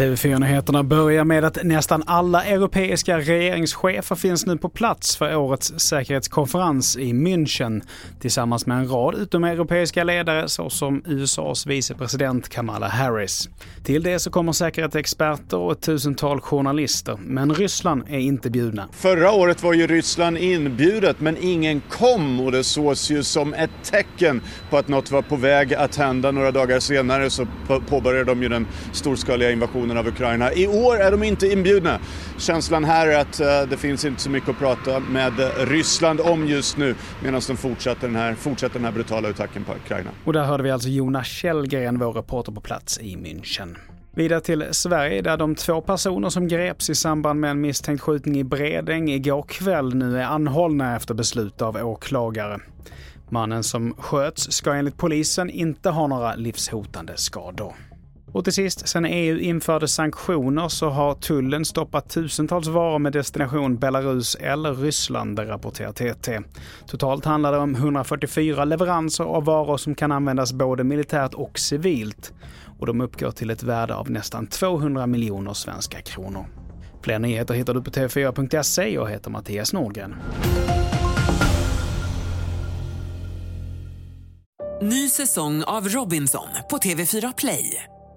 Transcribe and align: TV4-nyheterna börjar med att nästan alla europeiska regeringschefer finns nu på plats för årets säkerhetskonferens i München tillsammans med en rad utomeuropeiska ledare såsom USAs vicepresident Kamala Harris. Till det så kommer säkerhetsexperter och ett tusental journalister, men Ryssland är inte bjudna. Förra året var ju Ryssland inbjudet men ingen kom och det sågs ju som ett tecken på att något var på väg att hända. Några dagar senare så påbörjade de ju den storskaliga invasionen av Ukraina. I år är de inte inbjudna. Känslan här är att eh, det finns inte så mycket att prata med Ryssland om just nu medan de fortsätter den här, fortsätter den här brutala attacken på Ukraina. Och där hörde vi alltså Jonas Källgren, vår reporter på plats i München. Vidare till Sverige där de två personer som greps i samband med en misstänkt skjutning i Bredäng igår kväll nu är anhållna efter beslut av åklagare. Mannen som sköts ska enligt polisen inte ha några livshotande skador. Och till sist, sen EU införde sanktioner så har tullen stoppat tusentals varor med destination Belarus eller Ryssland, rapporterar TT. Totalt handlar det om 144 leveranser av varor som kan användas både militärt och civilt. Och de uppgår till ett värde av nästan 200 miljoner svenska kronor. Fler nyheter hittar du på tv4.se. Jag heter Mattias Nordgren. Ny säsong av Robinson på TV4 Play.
TV4-nyheterna 0.00 0.82
börjar 0.82 1.24
med 1.24 1.44
att 1.44 1.58
nästan 1.64 2.02
alla 2.06 2.44
europeiska 2.44 3.18
regeringschefer 3.18 4.16
finns 4.16 4.46
nu 4.46 4.58
på 4.58 4.68
plats 4.68 5.16
för 5.16 5.36
årets 5.36 5.72
säkerhetskonferens 5.76 6.96
i 6.96 7.12
München 7.12 7.82
tillsammans 8.20 8.66
med 8.66 8.78
en 8.78 8.88
rad 8.88 9.14
utomeuropeiska 9.14 10.04
ledare 10.04 10.48
såsom 10.48 11.02
USAs 11.06 11.66
vicepresident 11.66 12.48
Kamala 12.48 12.88
Harris. 12.88 13.48
Till 13.84 14.02
det 14.02 14.18
så 14.18 14.30
kommer 14.30 14.52
säkerhetsexperter 14.52 15.56
och 15.56 15.72
ett 15.72 15.80
tusental 15.80 16.40
journalister, 16.40 17.18
men 17.20 17.54
Ryssland 17.54 18.02
är 18.08 18.18
inte 18.18 18.50
bjudna. 18.50 18.88
Förra 18.92 19.32
året 19.32 19.62
var 19.62 19.72
ju 19.72 19.86
Ryssland 19.86 20.38
inbjudet 20.38 21.20
men 21.20 21.36
ingen 21.40 21.80
kom 21.80 22.40
och 22.40 22.52
det 22.52 22.64
sågs 22.64 23.10
ju 23.10 23.22
som 23.22 23.54
ett 23.54 23.70
tecken 23.84 24.42
på 24.70 24.76
att 24.76 24.88
något 24.88 25.10
var 25.10 25.22
på 25.22 25.36
väg 25.36 25.74
att 25.74 25.96
hända. 25.96 26.30
Några 26.30 26.50
dagar 26.50 26.80
senare 26.80 27.30
så 27.30 27.46
påbörjade 27.88 28.24
de 28.24 28.42
ju 28.42 28.48
den 28.48 28.66
storskaliga 28.92 29.50
invasionen 29.50 29.89
av 29.96 30.08
Ukraina. 30.08 30.52
I 30.52 30.66
år 30.66 30.96
är 30.96 31.10
de 31.10 31.22
inte 31.22 31.46
inbjudna. 31.46 31.98
Känslan 32.38 32.84
här 32.84 33.06
är 33.06 33.18
att 33.18 33.40
eh, 33.40 33.46
det 33.70 33.76
finns 33.76 34.04
inte 34.04 34.22
så 34.22 34.30
mycket 34.30 34.48
att 34.48 34.58
prata 34.58 35.00
med 35.00 35.32
Ryssland 35.56 36.20
om 36.20 36.46
just 36.46 36.76
nu 36.76 36.94
medan 37.22 37.40
de 37.46 37.56
fortsätter 37.56 38.06
den 38.06 38.16
här, 38.16 38.34
fortsätter 38.34 38.74
den 38.74 38.84
här 38.84 38.92
brutala 38.92 39.28
attacken 39.28 39.64
på 39.64 39.72
Ukraina. 39.72 40.10
Och 40.24 40.32
där 40.32 40.44
hörde 40.44 40.62
vi 40.62 40.70
alltså 40.70 40.88
Jonas 40.88 41.26
Källgren, 41.26 41.98
vår 41.98 42.12
reporter 42.12 42.52
på 42.52 42.60
plats 42.60 42.98
i 42.98 43.16
München. 43.16 43.76
Vidare 44.14 44.40
till 44.40 44.64
Sverige 44.70 45.22
där 45.22 45.36
de 45.36 45.54
två 45.54 45.80
personer 45.80 46.28
som 46.28 46.48
greps 46.48 46.90
i 46.90 46.94
samband 46.94 47.40
med 47.40 47.50
en 47.50 47.60
misstänkt 47.60 48.00
skjutning 48.00 48.38
i 48.38 48.44
Bredäng 48.44 49.10
igår 49.10 49.42
kväll 49.42 49.94
nu 49.94 50.18
är 50.18 50.24
anhållna 50.24 50.96
efter 50.96 51.14
beslut 51.14 51.62
av 51.62 51.76
åklagare. 51.76 52.58
Mannen 53.28 53.62
som 53.62 53.94
sköts 53.98 54.52
ska 54.52 54.72
enligt 54.72 54.96
polisen 54.96 55.50
inte 55.50 55.90
ha 55.90 56.06
några 56.06 56.34
livshotande 56.34 57.12
skador. 57.16 57.74
Och 58.32 58.44
till 58.44 58.52
sist, 58.52 58.88
sen 58.88 59.04
EU 59.04 59.38
införde 59.38 59.88
sanktioner 59.88 60.68
så 60.68 60.88
har 60.88 61.14
tullen 61.14 61.64
stoppat 61.64 62.10
tusentals 62.10 62.68
varor 62.68 62.98
med 62.98 63.12
destination 63.12 63.76
Belarus 63.76 64.34
eller 64.34 64.74
Ryssland, 64.74 65.38
rapporterar 65.38 65.92
TT. 65.92 66.40
Totalt 66.86 67.24
handlar 67.24 67.52
det 67.52 67.58
om 67.58 67.74
144 67.74 68.64
leveranser 68.64 69.24
av 69.24 69.44
varor 69.44 69.76
som 69.76 69.94
kan 69.94 70.12
användas 70.12 70.52
både 70.52 70.84
militärt 70.84 71.34
och 71.34 71.58
civilt. 71.58 72.32
Och 72.78 72.86
de 72.86 73.00
uppgår 73.00 73.30
till 73.30 73.50
ett 73.50 73.62
värde 73.62 73.94
av 73.94 74.10
nästan 74.10 74.46
200 74.46 75.06
miljoner 75.06 75.52
svenska 75.52 76.00
kronor. 76.00 76.46
Fler 77.02 77.18
nyheter 77.18 77.54
hittar 77.54 77.74
du 77.74 77.82
på 77.82 77.90
tv4.se. 77.90 78.94
Jag 78.94 79.10
heter 79.10 79.30
Mattias 79.30 79.72
Nordgren. 79.72 80.14
Ny 84.82 85.08
säsong 85.08 85.62
av 85.62 85.88
Robinson 85.88 86.48
på 86.70 86.78
TV4 86.78 87.34
Play. 87.36 87.84